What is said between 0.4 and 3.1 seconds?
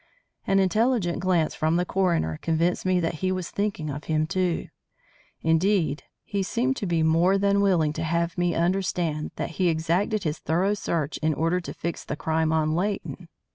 An intelligent glance from the coroner convinced me